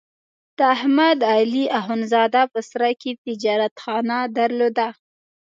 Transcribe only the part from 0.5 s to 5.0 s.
د احمد علي اخوندزاده په سرای کې تجارتخانه درلوده.